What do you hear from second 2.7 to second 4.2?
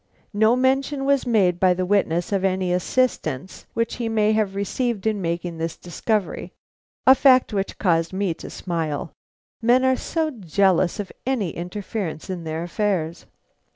assistance which he